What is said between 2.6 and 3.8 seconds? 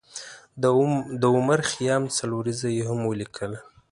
یې هم ولیکله.